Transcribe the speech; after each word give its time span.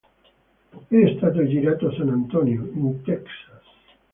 È 0.87 1.13
stato 1.17 1.45
girato 1.47 1.89
a 1.89 1.93
San 1.95 2.09
Antonio, 2.09 2.65
in 2.73 3.03
Texas. 3.03 3.61